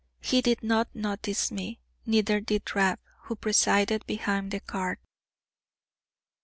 [0.19, 4.97] He did not notice me, neither did Rab, who presided behind the cart.